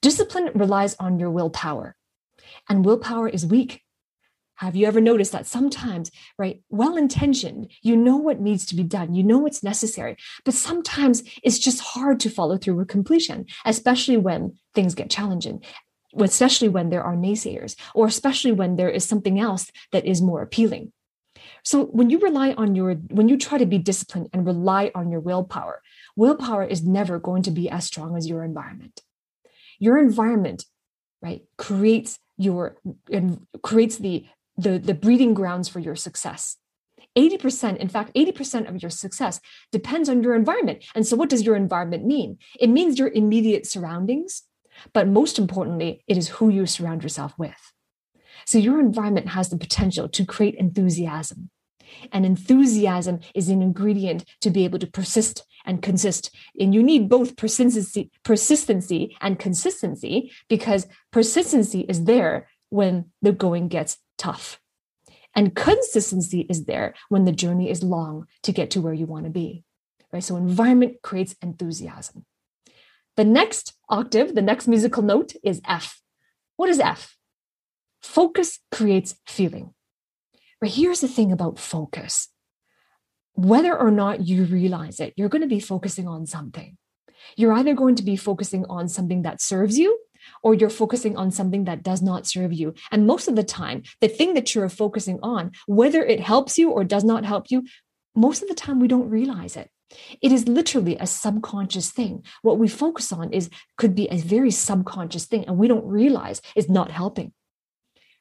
Discipline 0.00 0.50
relies 0.54 0.96
on 0.98 1.18
your 1.18 1.30
willpower. 1.30 1.96
And 2.68 2.84
willpower 2.84 3.28
is 3.28 3.46
weak. 3.46 3.82
Have 4.56 4.74
you 4.74 4.86
ever 4.86 5.00
noticed 5.00 5.30
that 5.32 5.46
sometimes, 5.46 6.10
right, 6.36 6.62
well 6.68 6.96
intentioned, 6.96 7.70
you 7.80 7.96
know 7.96 8.16
what 8.16 8.40
needs 8.40 8.66
to 8.66 8.74
be 8.74 8.82
done, 8.82 9.14
you 9.14 9.22
know 9.22 9.38
what's 9.38 9.62
necessary, 9.62 10.16
but 10.44 10.52
sometimes 10.52 11.22
it's 11.44 11.60
just 11.60 11.80
hard 11.80 12.18
to 12.20 12.30
follow 12.30 12.58
through 12.58 12.74
with 12.74 12.88
completion, 12.88 13.46
especially 13.64 14.16
when 14.16 14.58
things 14.74 14.96
get 14.96 15.10
challenging, 15.10 15.62
especially 16.24 16.68
when 16.68 16.90
there 16.90 17.02
are 17.02 17.16
naysayers, 17.16 17.76
or 17.94 18.06
especially 18.06 18.52
when 18.52 18.76
there 18.76 18.90
is 18.90 19.04
something 19.04 19.38
else 19.38 19.70
that 19.92 20.04
is 20.04 20.22
more 20.22 20.42
appealing. 20.42 20.92
So 21.62 21.84
when 21.86 22.10
you 22.10 22.18
rely 22.18 22.52
on 22.52 22.74
your, 22.74 22.94
when 22.94 23.28
you 23.28 23.36
try 23.36 23.58
to 23.58 23.66
be 23.66 23.78
disciplined 23.78 24.30
and 24.32 24.46
rely 24.46 24.90
on 24.94 25.10
your 25.10 25.20
willpower, 25.20 25.82
willpower 26.16 26.64
is 26.64 26.84
never 26.84 27.18
going 27.18 27.42
to 27.42 27.50
be 27.50 27.68
as 27.68 27.84
strong 27.84 28.16
as 28.16 28.28
your 28.28 28.44
environment. 28.44 29.00
Your 29.78 29.98
environment, 29.98 30.64
right, 31.22 31.42
creates 31.56 32.18
your 32.36 32.76
and 33.12 33.46
creates 33.62 33.96
the 33.98 34.26
the 34.56 34.78
the 34.78 34.94
breeding 34.94 35.34
grounds 35.34 35.68
for 35.68 35.78
your 35.80 35.96
success. 35.96 36.56
80%, 37.16 37.78
in 37.78 37.88
fact, 37.88 38.14
80% 38.14 38.68
of 38.68 38.80
your 38.80 38.90
success 38.90 39.40
depends 39.72 40.08
on 40.08 40.22
your 40.22 40.36
environment. 40.36 40.84
And 40.94 41.06
so, 41.06 41.16
what 41.16 41.28
does 41.28 41.42
your 41.42 41.56
environment 41.56 42.04
mean? 42.04 42.38
It 42.60 42.68
means 42.68 42.98
your 42.98 43.08
immediate 43.08 43.66
surroundings, 43.66 44.42
but 44.92 45.08
most 45.08 45.38
importantly, 45.38 46.04
it 46.06 46.16
is 46.16 46.28
who 46.28 46.48
you 46.48 46.66
surround 46.66 47.02
yourself 47.02 47.34
with. 47.38 47.72
So, 48.46 48.58
your 48.58 48.80
environment 48.80 49.28
has 49.28 49.48
the 49.48 49.58
potential 49.58 50.08
to 50.08 50.24
create 50.24 50.54
enthusiasm. 50.54 51.50
And 52.12 52.26
enthusiasm 52.26 53.20
is 53.34 53.48
an 53.48 53.62
ingredient 53.62 54.24
to 54.42 54.50
be 54.50 54.64
able 54.64 54.78
to 54.78 54.86
persist 54.86 55.46
and 55.64 55.82
consist. 55.82 56.34
And 56.58 56.74
you 56.74 56.82
need 56.82 57.08
both 57.08 57.36
persistency, 57.36 58.10
persistency 58.24 59.16
and 59.20 59.38
consistency 59.38 60.32
because 60.48 60.86
persistency 61.12 61.80
is 61.80 62.04
there 62.04 62.48
when 62.70 63.06
the 63.22 63.32
going 63.32 63.68
gets 63.68 63.98
tough. 64.16 64.60
And 65.34 65.54
consistency 65.54 66.40
is 66.48 66.64
there 66.64 66.94
when 67.08 67.24
the 67.24 67.32
journey 67.32 67.70
is 67.70 67.82
long 67.82 68.26
to 68.42 68.52
get 68.52 68.70
to 68.72 68.80
where 68.80 68.94
you 68.94 69.06
want 69.06 69.24
to 69.24 69.30
be. 69.30 69.64
Right? 70.12 70.24
So 70.24 70.36
environment 70.36 70.96
creates 71.02 71.36
enthusiasm. 71.42 72.24
The 73.18 73.24
next 73.24 73.74
octave, 73.88 74.36
the 74.36 74.42
next 74.42 74.68
musical 74.68 75.02
note 75.02 75.32
is 75.42 75.60
F. 75.66 76.00
What 76.54 76.68
is 76.68 76.78
F? 76.78 77.16
Focus 78.00 78.60
creates 78.70 79.16
feeling. 79.26 79.74
But 80.60 80.70
here's 80.70 81.00
the 81.00 81.08
thing 81.08 81.32
about 81.32 81.58
focus 81.58 82.28
whether 83.34 83.76
or 83.76 83.90
not 83.90 84.28
you 84.28 84.44
realize 84.44 85.00
it, 85.00 85.14
you're 85.16 85.28
going 85.28 85.42
to 85.42 85.48
be 85.48 85.58
focusing 85.58 86.06
on 86.06 86.26
something. 86.26 86.76
You're 87.36 87.54
either 87.54 87.74
going 87.74 87.96
to 87.96 88.04
be 88.04 88.14
focusing 88.14 88.64
on 88.66 88.86
something 88.88 89.22
that 89.22 89.42
serves 89.42 89.76
you 89.76 89.98
or 90.44 90.54
you're 90.54 90.70
focusing 90.70 91.16
on 91.16 91.32
something 91.32 91.64
that 91.64 91.82
does 91.82 92.00
not 92.00 92.24
serve 92.24 92.52
you. 92.52 92.74
And 92.92 93.04
most 93.04 93.26
of 93.26 93.34
the 93.34 93.42
time, 93.42 93.82
the 94.00 94.06
thing 94.06 94.34
that 94.34 94.54
you're 94.54 94.68
focusing 94.68 95.18
on, 95.24 95.50
whether 95.66 96.04
it 96.04 96.20
helps 96.20 96.56
you 96.56 96.70
or 96.70 96.84
does 96.84 97.02
not 97.02 97.24
help 97.24 97.46
you, 97.50 97.64
most 98.14 98.42
of 98.42 98.48
the 98.48 98.54
time 98.54 98.78
we 98.78 98.86
don't 98.86 99.10
realize 99.10 99.56
it. 99.56 99.70
It 100.20 100.32
is 100.32 100.48
literally 100.48 100.96
a 100.98 101.06
subconscious 101.06 101.90
thing. 101.90 102.24
What 102.42 102.58
we 102.58 102.68
focus 102.68 103.12
on 103.12 103.32
is 103.32 103.50
could 103.76 103.94
be 103.94 104.08
a 104.10 104.18
very 104.18 104.50
subconscious 104.50 105.26
thing, 105.26 105.44
and 105.46 105.58
we 105.58 105.68
don't 105.68 105.86
realize 105.86 106.42
is 106.54 106.68
not 106.68 106.90
helping. 106.90 107.32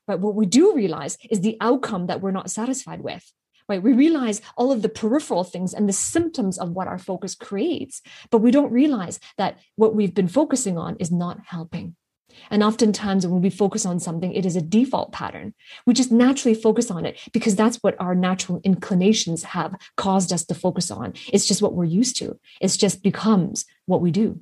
But 0.06 0.20
what 0.22 0.36
we 0.36 0.46
do 0.46 0.74
realize 0.74 1.18
is 1.30 1.42
the 1.42 1.58
outcome 1.60 2.08
that 2.08 2.22
we're 2.22 2.32
not 2.32 2.50
satisfied 2.50 3.02
with 3.02 3.32
right? 3.70 3.84
We 3.84 3.94
realize 3.94 4.42
all 4.56 4.72
of 4.72 4.82
the 4.82 4.90
peripheral 4.90 5.44
things 5.44 5.74
and 5.74 5.88
the 5.88 5.94
symptoms 5.94 6.58
of 6.58 6.72
what 6.72 6.88
our 6.88 6.98
focus 6.98 7.36
creates, 7.36 8.02
but 8.32 8.40
we 8.40 8.52
don't 8.52 8.72
realize 8.72 9.20
that 9.38 9.60
what 9.76 9.96
we've 9.96 10.14
been 10.14 10.28
focusing 10.28 10.78
on 10.78 10.96
is 10.98 11.12
not 11.12 11.40
helping. 11.46 11.96
And 12.50 12.64
oftentimes, 12.64 13.26
when 13.26 13.42
we 13.42 13.50
focus 13.50 13.86
on 13.86 14.00
something, 14.00 14.34
it 14.34 14.46
is 14.46 14.56
a 14.56 14.62
default 14.62 15.12
pattern. 15.12 15.54
We 15.86 15.94
just 15.94 16.12
naturally 16.12 16.56
focus 16.56 16.92
on 16.92 17.06
it 17.06 17.20
because 17.32 17.56
that's 17.56 17.78
what 17.78 18.00
our 18.00 18.16
natural 18.16 18.62
inclinations 18.64 19.44
have 19.44 19.76
caused 19.96 20.34
us 20.34 20.46
to 20.46 20.56
focus 20.56 20.92
on. 20.92 21.14
It's 21.32 21.46
just 21.46 21.62
what 21.62 21.74
we're 21.74 21.86
used 21.86 22.18
to, 22.18 22.40
it 22.62 22.70
just 22.70 23.04
becomes 23.04 23.66
what 23.86 24.02
we 24.02 24.12
do. 24.12 24.42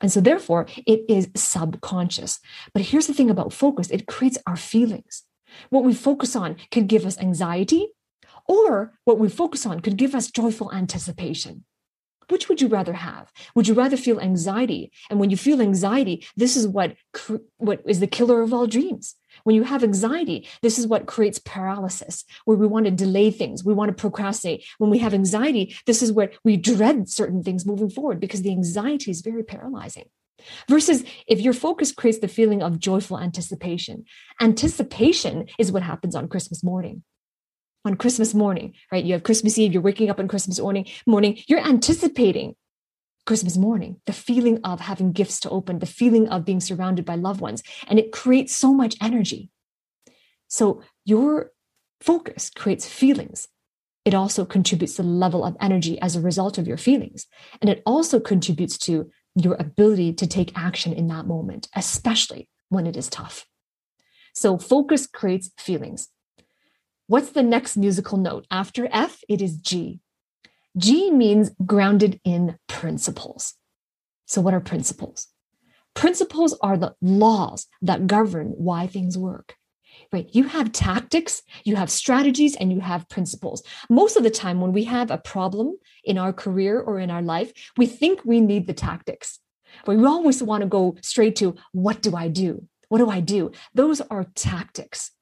And 0.00 0.12
so, 0.12 0.20
therefore, 0.20 0.66
it 0.86 1.04
is 1.08 1.28
subconscious. 1.34 2.40
But 2.72 2.82
here's 2.82 3.06
the 3.06 3.14
thing 3.14 3.30
about 3.30 3.52
focus 3.52 3.90
it 3.90 4.06
creates 4.06 4.38
our 4.46 4.56
feelings. 4.56 5.22
What 5.70 5.84
we 5.84 5.94
focus 5.94 6.36
on 6.36 6.56
can 6.70 6.86
give 6.86 7.06
us 7.06 7.18
anxiety, 7.18 7.88
or 8.48 8.92
what 9.04 9.18
we 9.18 9.28
focus 9.28 9.66
on 9.66 9.80
could 9.80 9.96
give 9.96 10.14
us 10.14 10.30
joyful 10.30 10.72
anticipation. 10.72 11.64
Which 12.28 12.48
would 12.48 12.60
you 12.60 12.68
rather 12.68 12.92
have? 12.92 13.32
Would 13.54 13.68
you 13.68 13.74
rather 13.74 13.96
feel 13.96 14.20
anxiety? 14.20 14.90
And 15.10 15.20
when 15.20 15.30
you 15.30 15.36
feel 15.36 15.60
anxiety, 15.60 16.26
this 16.36 16.56
is 16.56 16.66
what, 16.66 16.96
what 17.58 17.82
is 17.86 18.00
the 18.00 18.06
killer 18.06 18.42
of 18.42 18.52
all 18.52 18.66
dreams. 18.66 19.14
When 19.44 19.54
you 19.54 19.62
have 19.64 19.84
anxiety, 19.84 20.48
this 20.62 20.78
is 20.78 20.86
what 20.86 21.06
creates 21.06 21.38
paralysis, 21.38 22.24
where 22.44 22.56
we 22.56 22.66
want 22.66 22.86
to 22.86 22.90
delay 22.90 23.30
things, 23.30 23.64
we 23.64 23.74
want 23.74 23.90
to 23.90 24.00
procrastinate. 24.00 24.64
When 24.78 24.90
we 24.90 24.98
have 24.98 25.14
anxiety, 25.14 25.76
this 25.86 26.02
is 26.02 26.10
where 26.10 26.30
we 26.42 26.56
dread 26.56 27.08
certain 27.08 27.42
things 27.42 27.66
moving 27.66 27.90
forward 27.90 28.18
because 28.18 28.42
the 28.42 28.50
anxiety 28.50 29.10
is 29.10 29.20
very 29.20 29.44
paralyzing. 29.44 30.08
Versus 30.68 31.04
if 31.26 31.40
your 31.40 31.52
focus 31.52 31.92
creates 31.92 32.18
the 32.18 32.28
feeling 32.28 32.62
of 32.62 32.78
joyful 32.78 33.18
anticipation, 33.18 34.04
anticipation 34.40 35.46
is 35.58 35.72
what 35.72 35.82
happens 35.82 36.14
on 36.14 36.28
Christmas 36.28 36.62
morning 36.62 37.02
on 37.86 37.96
Christmas 37.96 38.34
morning, 38.34 38.74
right? 38.90 39.04
You 39.04 39.14
have 39.14 39.22
Christmas 39.22 39.56
Eve, 39.58 39.72
you're 39.72 39.82
waking 39.82 40.10
up 40.10 40.18
on 40.18 40.28
Christmas 40.28 40.60
morning, 40.60 40.86
morning, 41.06 41.38
you're 41.46 41.66
anticipating 41.66 42.54
Christmas 43.26 43.56
morning, 43.56 44.00
the 44.06 44.12
feeling 44.12 44.60
of 44.64 44.80
having 44.80 45.12
gifts 45.12 45.40
to 45.40 45.50
open, 45.50 45.78
the 45.78 45.86
feeling 45.86 46.28
of 46.28 46.44
being 46.44 46.60
surrounded 46.60 47.04
by 47.04 47.14
loved 47.14 47.40
ones, 47.40 47.62
and 47.88 47.98
it 47.98 48.12
creates 48.12 48.56
so 48.56 48.72
much 48.72 48.96
energy. 49.00 49.50
So 50.48 50.82
your 51.04 51.52
focus 52.00 52.50
creates 52.54 52.86
feelings. 52.86 53.48
It 54.04 54.14
also 54.14 54.44
contributes 54.44 54.94
to 54.96 55.02
the 55.02 55.08
level 55.08 55.44
of 55.44 55.56
energy 55.60 56.00
as 56.00 56.14
a 56.14 56.20
result 56.20 56.58
of 56.58 56.68
your 56.68 56.76
feelings. 56.76 57.26
And 57.60 57.68
it 57.68 57.82
also 57.84 58.20
contributes 58.20 58.78
to 58.78 59.10
your 59.34 59.56
ability 59.58 60.12
to 60.14 60.26
take 60.26 60.56
action 60.56 60.92
in 60.92 61.08
that 61.08 61.26
moment, 61.26 61.68
especially 61.74 62.48
when 62.68 62.86
it 62.86 62.96
is 62.96 63.08
tough. 63.08 63.46
So 64.32 64.58
focus 64.58 65.06
creates 65.06 65.50
feelings. 65.58 66.08
What's 67.08 67.30
the 67.30 67.42
next 67.42 67.76
musical 67.76 68.18
note? 68.18 68.46
After 68.50 68.88
F, 68.90 69.20
it 69.28 69.40
is 69.40 69.56
G. 69.58 70.00
G 70.76 71.10
means 71.10 71.52
grounded 71.64 72.20
in 72.24 72.58
principles. 72.66 73.54
So, 74.26 74.40
what 74.40 74.54
are 74.54 74.60
principles? 74.60 75.28
Principles 75.94 76.58
are 76.60 76.76
the 76.76 76.94
laws 77.00 77.68
that 77.80 78.08
govern 78.08 78.48
why 78.56 78.88
things 78.88 79.16
work. 79.16 79.54
Right? 80.12 80.28
You 80.32 80.44
have 80.44 80.72
tactics, 80.72 81.42
you 81.64 81.76
have 81.76 81.90
strategies, 81.90 82.56
and 82.56 82.72
you 82.72 82.80
have 82.80 83.08
principles. 83.08 83.62
Most 83.88 84.16
of 84.16 84.24
the 84.24 84.30
time, 84.30 84.60
when 84.60 84.72
we 84.72 84.84
have 84.84 85.10
a 85.10 85.16
problem 85.16 85.76
in 86.04 86.18
our 86.18 86.32
career 86.32 86.80
or 86.80 86.98
in 86.98 87.10
our 87.10 87.22
life, 87.22 87.52
we 87.76 87.86
think 87.86 88.24
we 88.24 88.40
need 88.40 88.66
the 88.66 88.74
tactics. 88.74 89.38
But 89.84 89.96
we 89.96 90.04
always 90.04 90.42
want 90.42 90.62
to 90.62 90.68
go 90.68 90.96
straight 91.02 91.36
to 91.36 91.54
what 91.72 92.02
do 92.02 92.16
I 92.16 92.28
do? 92.28 92.66
What 92.88 92.98
do 92.98 93.08
I 93.08 93.20
do? 93.20 93.52
Those 93.74 94.00
are 94.00 94.26
tactics. 94.34 95.12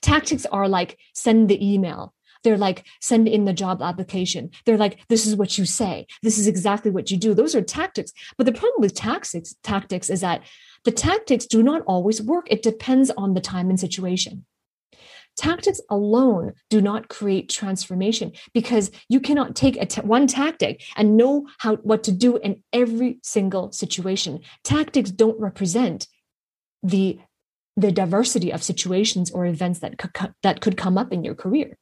Tactics 0.00 0.46
are 0.46 0.68
like 0.68 0.98
send 1.14 1.48
the 1.48 1.74
email. 1.74 2.14
They're 2.42 2.58
like 2.58 2.84
send 3.00 3.26
in 3.26 3.46
the 3.46 3.52
job 3.52 3.82
application. 3.82 4.50
They're 4.64 4.76
like 4.76 5.00
this 5.08 5.26
is 5.26 5.34
what 5.34 5.58
you 5.58 5.64
say. 5.64 6.06
This 6.22 6.38
is 6.38 6.46
exactly 6.46 6.90
what 6.90 7.10
you 7.10 7.16
do. 7.16 7.34
Those 7.34 7.54
are 7.54 7.62
tactics. 7.62 8.12
But 8.36 8.46
the 8.46 8.52
problem 8.52 8.80
with 8.80 8.94
tactics 8.94 9.54
tactics 9.62 10.10
is 10.10 10.20
that 10.20 10.42
the 10.84 10.92
tactics 10.92 11.46
do 11.46 11.62
not 11.62 11.82
always 11.86 12.20
work. 12.22 12.46
It 12.50 12.62
depends 12.62 13.10
on 13.10 13.34
the 13.34 13.40
time 13.40 13.70
and 13.70 13.80
situation. 13.80 14.44
Tactics 15.36 15.80
alone 15.90 16.52
do 16.70 16.80
not 16.80 17.08
create 17.08 17.48
transformation 17.48 18.32
because 18.52 18.92
you 19.08 19.18
cannot 19.18 19.56
take 19.56 19.76
one 20.02 20.26
tactic 20.28 20.82
and 20.96 21.16
know 21.16 21.48
how 21.58 21.76
what 21.76 22.04
to 22.04 22.12
do 22.12 22.36
in 22.36 22.62
every 22.72 23.18
single 23.22 23.72
situation. 23.72 24.40
Tactics 24.62 25.10
don't 25.10 25.40
represent 25.40 26.06
the 26.82 27.18
the 27.76 27.92
diversity 27.92 28.52
of 28.52 28.62
situations 28.62 29.30
or 29.30 29.46
events 29.46 29.80
that 29.80 29.98
could, 29.98 30.34
that 30.42 30.60
could 30.60 30.76
come 30.76 30.96
up 30.96 31.12
in 31.12 31.24
your 31.24 31.34
career. 31.34 31.76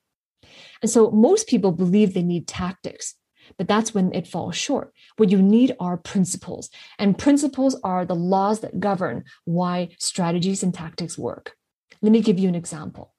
And 0.80 0.90
so 0.90 1.10
most 1.10 1.46
people 1.46 1.72
believe 1.72 2.12
they 2.12 2.22
need 2.22 2.48
tactics, 2.48 3.14
but 3.58 3.68
that's 3.68 3.94
when 3.94 4.12
it 4.14 4.26
falls 4.26 4.56
short. 4.56 4.92
What 5.16 5.30
you 5.30 5.40
need 5.40 5.76
are 5.78 5.96
principles, 5.96 6.70
and 6.98 7.18
principles 7.18 7.78
are 7.84 8.04
the 8.04 8.14
laws 8.14 8.60
that 8.60 8.80
govern 8.80 9.24
why 9.44 9.90
strategies 9.98 10.62
and 10.62 10.72
tactics 10.72 11.18
work. 11.18 11.54
Let 12.00 12.12
me 12.12 12.20
give 12.20 12.38
you 12.38 12.48
an 12.48 12.54
example. 12.54 13.14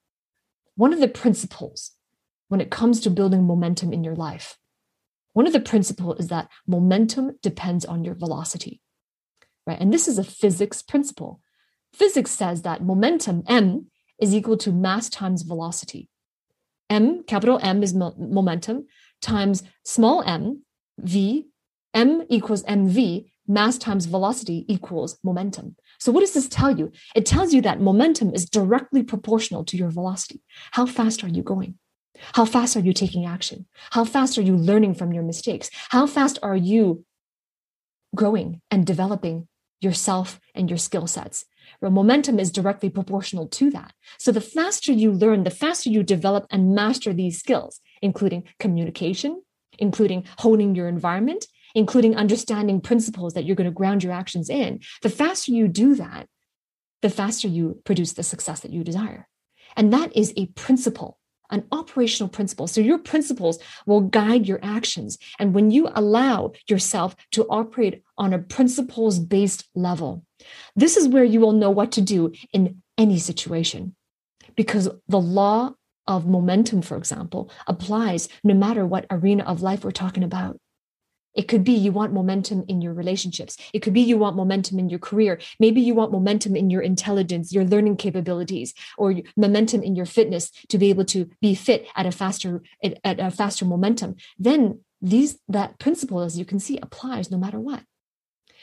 One 0.76 0.94
of 0.94 1.00
the 1.00 1.08
principles 1.08 1.92
when 2.50 2.60
it 2.60 2.72
comes 2.72 3.00
to 3.02 3.10
building 3.10 3.44
momentum 3.44 3.94
in 3.94 4.04
your 4.04 4.16
life, 4.16 4.58
one 5.34 5.48
of 5.48 5.54
the 5.54 5.60
principles 5.60 6.20
is 6.20 6.28
that 6.28 6.50
momentum 6.68 7.38
depends 7.42 7.86
on 7.86 8.04
your 8.04 8.14
velocity, 8.14 8.82
right? 9.66 9.80
And 9.80 9.94
this 9.94 10.08
is 10.08 10.18
a 10.18 10.24
physics 10.24 10.82
principle 10.82 11.42
Physics 11.94 12.32
says 12.32 12.64
that 12.64 12.84
momentum, 12.84 13.44
m, 13.48 13.88
is 14.20 14.34
equal 14.34 14.58
to 14.58 14.72
mass 14.72 15.10
times 15.10 15.44
velocity. 15.44 16.10
m, 16.90 17.24
capital 17.24 17.60
M 17.64 17.82
is 17.84 17.94
mo- 17.94 18.16
momentum, 18.18 18.86
times 19.22 19.64
small 19.84 20.22
m, 20.24 20.64
v, 21.00 21.48
m 21.94 22.24
equals 22.30 22.64
mv, 22.64 23.26
mass 23.48 23.78
times 23.78 24.06
velocity 24.06 24.66
equals 24.68 25.18
momentum. 25.24 25.76
So, 26.00 26.12
what 26.12 26.22
does 26.22 26.34
this 26.34 26.48
tell 26.48 26.78
you? 26.78 26.92
It 27.16 27.26
tells 27.26 27.54
you 27.54 27.62
that 27.62 27.82
momentum 27.82 28.34
is 28.34 28.46
directly 28.46 29.04
proportional 29.04 29.64
to 29.66 29.78
your 29.78 29.90
velocity. 29.90 30.42
How 30.72 30.86
fast 30.86 31.24
are 31.24 31.30
you 31.30 31.44
going? 31.44 31.78
How 32.34 32.46
fast 32.46 32.76
are 32.78 32.82
you 32.82 32.94
taking 32.94 33.26
action? 33.26 33.66
How 33.92 34.06
fast 34.06 34.38
are 34.38 34.42
you 34.42 34.56
learning 34.56 34.96
from 34.96 35.14
your 35.14 35.24
mistakes? 35.24 35.70
How 35.90 36.06
fast 36.08 36.40
are 36.44 36.56
you 36.56 37.06
growing 38.16 38.62
and 38.70 38.86
developing 38.86 39.48
yourself 39.82 40.40
and 40.54 40.70
your 40.70 40.78
skill 40.78 41.08
sets? 41.08 41.46
Well, 41.82 41.92
momentum 41.92 42.40
is 42.40 42.52
directly 42.52 42.90
proportional 42.90 43.48
to 43.48 43.70
that. 43.72 43.94
So 44.18 44.32
the 44.32 44.42
faster 44.42 44.92
you 44.92 45.12
learn, 45.12 45.44
the 45.44 45.50
faster 45.50 45.90
you 45.90 46.04
develop 46.04 46.46
and 46.50 46.74
master 46.76 47.14
these 47.14 47.40
skills, 47.40 47.80
including 48.02 48.44
communication, 48.60 49.42
including 49.80 50.26
honing 50.40 50.76
your 50.76 50.88
environment, 50.88 51.46
including 51.76 52.16
understanding 52.16 52.82
principles 52.82 53.34
that 53.34 53.46
you're 53.46 53.56
going 53.56 53.70
to 53.70 53.72
ground 53.72 54.04
your 54.04 54.14
actions 54.14 54.50
in, 54.50 54.80
the 55.02 55.10
faster 55.10 55.52
you 55.52 55.68
do 55.68 55.96
that, 55.96 56.28
the 57.02 57.10
faster 57.10 57.48
you 57.48 57.82
produce 57.84 58.14
the 58.14 58.24
success 58.24 58.62
that 58.62 58.72
you 58.72 58.84
desire. 58.84 59.28
And 59.76 59.92
that 59.92 60.16
is 60.16 60.34
a 60.38 60.48
principle 60.48 61.18
an 61.52 61.66
operational 61.72 62.30
principle. 62.30 62.68
So 62.68 62.82
your 62.82 62.98
principles 62.98 63.60
will 63.86 64.02
guide 64.02 64.48
your 64.48 64.60
actions. 64.64 65.18
And 65.40 65.54
when 65.54 65.72
you 65.72 65.90
allow 65.94 66.54
yourself 66.68 67.16
to 67.32 67.46
operate 67.46 68.02
on 68.18 68.34
a 68.34 68.40
principles 68.40 69.20
based 69.20 69.70
level, 69.76 70.26
this 70.76 70.98
is 70.98 71.08
where 71.08 71.24
you 71.24 71.40
will 71.40 71.52
know 71.52 71.70
what 71.70 71.92
to 71.94 72.02
do 72.02 72.32
in 72.52 72.82
any 72.98 73.20
situation. 73.20 73.96
Because 74.56 74.90
the 75.08 75.20
law 75.20 75.74
of 76.08 76.28
momentum, 76.28 76.82
for 76.82 76.98
example, 76.98 77.50
applies 77.68 78.28
no 78.44 78.54
matter 78.54 78.86
what 78.86 79.06
arena 79.10 79.44
of 79.44 79.62
life 79.62 79.84
we're 79.84 79.92
talking 79.92 80.24
about. 80.24 80.60
It 81.36 81.48
could 81.48 81.64
be 81.64 81.74
you 81.74 81.92
want 81.92 82.14
momentum 82.14 82.64
in 82.68 82.82
your 82.82 82.94
relationships. 82.94 83.58
It 83.74 83.80
could 83.80 83.94
be 83.94 84.02
you 84.02 84.18
want 84.18 84.36
momentum 84.36 84.80
in 84.80 84.90
your 84.90 85.00
career. 85.00 85.40
Maybe 85.60 85.82
you 85.82 85.96
want 85.96 86.12
momentum 86.12 86.56
in 86.56 86.70
your 86.70 86.82
intelligence, 86.82 87.52
your 87.52 87.66
learning 87.66 87.98
capabilities, 87.98 88.74
or 88.98 89.16
momentum 89.36 89.82
in 89.82 89.96
your 89.96 90.06
fitness 90.06 90.52
to 90.70 90.78
be 90.78 90.90
able 90.90 91.06
to 91.06 91.30
be 91.42 91.56
fit 91.56 91.88
at 91.96 92.06
a 92.06 92.12
faster 92.12 92.62
at 93.04 93.20
a 93.20 93.32
faster 93.32 93.66
momentum. 93.66 94.16
Then 94.38 94.82
these 95.02 95.40
that 95.50 95.80
principle, 95.80 96.22
as 96.22 96.38
you 96.38 96.46
can 96.46 96.60
see, 96.60 96.78
applies 96.82 97.30
no 97.32 97.38
matter 97.38 97.60
what. 97.60 97.84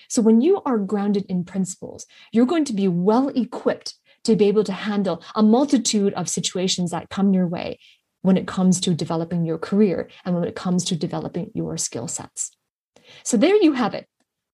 So 0.09 0.23
when 0.23 0.41
you 0.41 0.63
are 0.65 0.79
grounded 0.79 1.27
in 1.29 1.45
principles, 1.45 2.07
you're 2.33 2.47
going 2.47 2.65
to 2.65 2.73
be 2.73 2.89
well 2.89 3.29
equipped 3.29 3.95
to 4.25 4.37
be 4.37 4.47
able 4.47 4.65
to 4.65 4.73
handle 4.73 5.23
a 5.35 5.43
multitude 5.43 6.13
of 6.15 6.29
situations 6.29 6.91
that 6.91 7.11
come 7.11 7.33
your 7.33 7.47
way 7.47 7.79
when 8.23 8.37
it 8.37 8.47
comes 8.47 8.81
to 8.81 8.95
developing 8.95 9.45
your 9.45 9.59
career 9.59 10.09
and 10.25 10.35
when 10.35 10.45
it 10.45 10.55
comes 10.55 10.85
to 10.85 10.97
developing 10.97 11.51
your 11.55 11.77
skill 11.77 12.09
sets. 12.09 12.51
So 13.23 13.37
there 13.37 13.57
you 13.57 13.73
have 13.73 13.95
it 13.95 14.07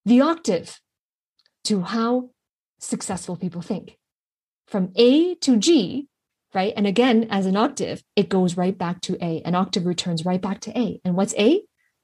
the 0.04 0.20
octave 0.20 0.80
to 1.64 1.82
how 1.82 2.30
successful 2.78 3.36
people 3.36 3.60
think 3.60 3.98
from 4.68 4.92
A 4.96 5.34
to 5.36 5.56
G, 5.56 6.08
right? 6.54 6.72
And 6.76 6.86
again, 6.86 7.26
as 7.30 7.46
an 7.46 7.56
octave, 7.56 8.02
it 8.14 8.28
goes 8.28 8.56
right 8.56 8.76
back 8.76 9.00
to 9.02 9.16
A. 9.22 9.42
An 9.42 9.54
octave 9.54 9.84
returns 9.84 10.24
right 10.24 10.40
back 10.40 10.60
to 10.60 10.78
A. 10.78 11.00
And 11.04 11.16
what's 11.16 11.34
A? 11.34 11.62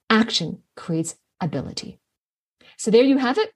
Action 0.09 0.61
creates 0.75 1.15
ability. 1.39 1.99
So 2.77 2.91
there 2.91 3.03
you 3.03 3.17
have 3.17 3.37
it. 3.37 3.51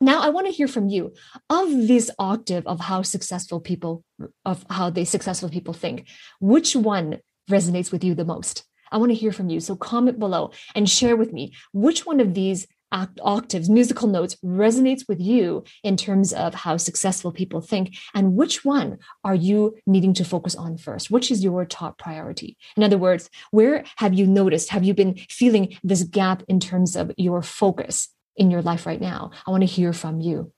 Now 0.00 0.22
I 0.22 0.28
want 0.28 0.46
to 0.46 0.52
hear 0.52 0.68
from 0.68 0.88
you 0.88 1.12
of 1.50 1.68
this 1.88 2.10
octave 2.18 2.66
of 2.66 2.80
how 2.80 3.02
successful 3.02 3.60
people 3.60 4.04
of 4.44 4.64
how 4.70 4.90
they 4.90 5.04
successful 5.04 5.48
people 5.48 5.74
think. 5.74 6.06
Which 6.40 6.76
one 6.76 7.18
resonates 7.50 7.90
with 7.90 8.04
you 8.04 8.14
the 8.14 8.24
most? 8.24 8.64
I 8.90 8.98
want 8.98 9.10
to 9.10 9.16
hear 9.16 9.32
from 9.32 9.48
you. 9.48 9.60
So 9.60 9.76
comment 9.76 10.18
below 10.18 10.52
and 10.74 10.88
share 10.88 11.16
with 11.16 11.32
me 11.32 11.52
which 11.72 12.06
one 12.06 12.20
of 12.20 12.34
these 12.34 12.66
octaves, 12.90 13.68
musical 13.68 14.08
notes 14.08 14.36
resonates 14.42 15.06
with 15.06 15.20
you 15.20 15.62
in 15.84 15.96
terms 15.96 16.32
of 16.32 16.54
how 16.54 16.76
successful 16.76 17.30
people 17.30 17.60
think, 17.60 17.94
and 18.14 18.34
which 18.34 18.64
one 18.64 18.98
are 19.22 19.34
you 19.34 19.76
needing 19.86 20.14
to 20.14 20.24
focus 20.24 20.54
on 20.54 20.78
first? 20.78 21.10
Which 21.10 21.30
is 21.30 21.44
your 21.44 21.66
top 21.66 21.98
priority? 21.98 22.56
In 22.78 22.82
other 22.82 22.96
words, 22.96 23.28
where 23.50 23.84
have 23.96 24.14
you 24.14 24.26
noticed, 24.26 24.70
have 24.70 24.84
you 24.84 24.94
been 24.94 25.16
feeling 25.28 25.76
this 25.82 26.02
gap 26.02 26.42
in 26.48 26.60
terms 26.60 26.96
of 26.96 27.12
your 27.18 27.42
focus 27.42 28.08
in 28.36 28.50
your 28.50 28.62
life 28.62 28.86
right 28.86 29.00
now? 29.00 29.32
I 29.46 29.50
want 29.50 29.62
to 29.62 29.66
hear 29.66 29.92
from 29.92 30.20
you, 30.20 30.52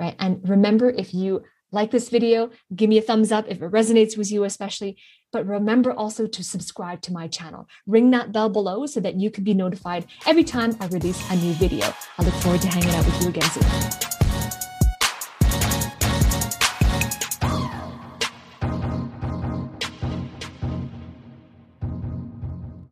right? 0.00 0.16
And 0.18 0.40
remember, 0.48 0.90
if 0.90 1.14
you 1.14 1.44
like 1.70 1.90
this 1.90 2.08
video, 2.08 2.50
give 2.74 2.88
me 2.88 2.98
a 2.98 3.02
thumbs 3.02 3.32
up 3.32 3.46
if 3.48 3.62
it 3.62 3.70
resonates 3.70 4.16
with 4.16 4.32
you, 4.32 4.44
especially. 4.44 4.96
But 5.32 5.46
remember 5.46 5.92
also 5.92 6.26
to 6.26 6.42
subscribe 6.42 7.02
to 7.02 7.12
my 7.12 7.28
channel. 7.28 7.68
Ring 7.86 8.10
that 8.12 8.32
bell 8.32 8.48
below 8.48 8.86
so 8.86 9.00
that 9.00 9.16
you 9.16 9.30
can 9.30 9.44
be 9.44 9.54
notified 9.54 10.06
every 10.26 10.44
time 10.44 10.76
I 10.80 10.86
release 10.86 11.22
a 11.30 11.36
new 11.36 11.52
video. 11.54 11.92
I 12.18 12.22
look 12.22 12.34
forward 12.34 12.62
to 12.62 12.68
hanging 12.68 12.94
out 12.94 13.04
with 13.04 13.22
you 13.22 13.28
again 13.28 13.50
soon. 13.50 14.27